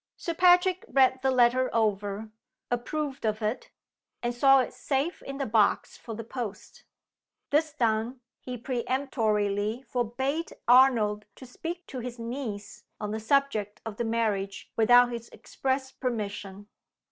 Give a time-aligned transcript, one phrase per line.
[0.17, 2.31] Sir Patrick read the letter over,
[2.71, 3.69] approved of it,
[4.23, 6.85] and saw it safe in the box for the post.
[7.51, 13.97] This done, he peremptorily forbade Arnold to speak to his niece on the subject of
[13.97, 16.67] the marriage without his express permission.